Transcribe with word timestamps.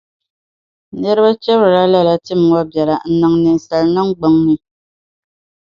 Niriba 0.99 1.31
chibirila 1.41 1.83
lala 1.93 2.13
tim 2.25 2.41
ŋɔ 2.49 2.59
biɛla 2.69 2.95
n-niŋ 3.09 3.33
ninsala 3.43 3.85
niŋgbuŋ 3.93 4.33
ni. 4.45 4.55